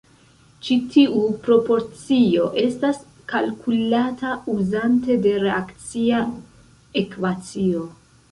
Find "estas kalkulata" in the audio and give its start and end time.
2.61-4.33